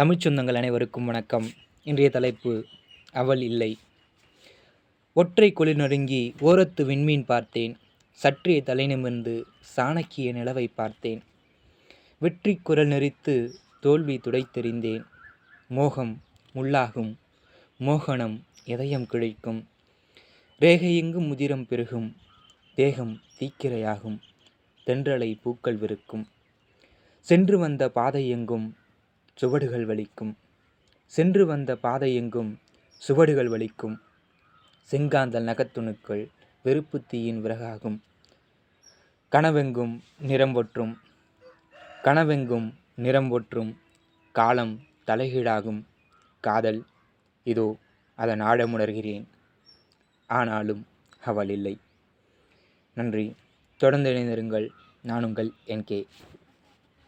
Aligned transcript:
தமிழ்ச் 0.00 0.28
சொந்தங்கள் 0.28 0.54
அனைவருக்கும் 0.54 1.04
வணக்கம். 1.04 1.50
இன்றைய 1.82 2.10
தலைப்பு 2.10 2.64
அவள் 3.12 3.42
இல்லை. 3.42 3.78
ஒற்றை 5.12 5.52
குளிர் 5.52 5.76
நடுங்கி 5.76 6.34
ஓரத்து 6.40 6.84
விண்மீன் 6.84 7.24
பார்த்தேன். 7.24 7.76
சற்றே 8.12 8.62
தலை 8.62 8.86
நிமிர்ந்து 8.86 9.46
சாணக்கிய 9.76 10.32
நிலவை 10.32 10.72
பார்த்தேன். 10.74 11.22
வெற்றி 12.18 12.60
குரல் 12.62 12.86
நெறித்து 12.86 13.50
தோல்வி 13.80 14.20
துடைத்தெறிந்தேன். 14.24 15.04
மோகம் 15.68 16.22
முள்ளாகும் 16.54 17.14
மோகனம் 17.80 18.40
இதயம் 18.64 19.06
கிழிக்கும். 19.12 19.64
ரேகையெங்கும் 20.60 21.28
முதிரம் 21.28 21.66
பெருகும் 21.66 22.16
தேகம் 22.74 23.20
தீக்கிரையாகும் 23.40 24.18
தென்றலை 24.86 25.40
பூக்கள் 25.42 25.76
விருக்கும். 25.76 26.28
சென்று 27.20 27.58
வந்த 27.58 27.88
பாதை 27.88 28.28
எங்கும் 28.28 28.76
சுவடுகள் 29.40 29.86
வலிக்கும். 29.86 30.34
சென்று 31.06 31.46
வந்த 31.46 31.76
பாதை 31.76 32.14
எங்கும் 32.14 32.58
சுவடுகள் 32.96 33.48
வலிக்கும். 33.48 34.00
செங்காந்தல் 34.90 35.44
நகத்துணுக்கள் 35.44 36.28
வெறுப்பு 36.62 37.02
தீயின் 37.06 37.44
விறகாகும். 37.44 38.00
கனவெங்கும் 39.32 40.02
நிறம் 40.18 40.62
ஒற்றும். 40.62 40.98
கனவெங்கும் 42.02 42.74
நிறம் 42.94 43.40
ஒற்றும். 43.40 43.76
காலம் 44.32 44.80
தலைகீழாகும். 45.06 45.82
காதல் 46.40 46.86
இதோ 47.42 47.76
அதன் 48.16 48.40
ஆழமுணர்கிறேன். 48.40 49.24
ஆனாலும் 50.26 50.86
அவள் 51.20 51.48
இல்லை. 51.48 51.78
நன்றி. 52.94 53.34
தொடர்ந்து 53.76 54.10
இணைந்திருங்கள். 54.10 54.68
நான் 55.02 55.24
உங்கள் 55.24 55.50
என் 55.64 55.84
கே. 55.84 56.06